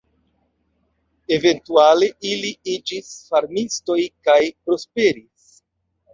[1.37, 5.55] Eventuale, ili iĝis farmistoj kaj prosperis.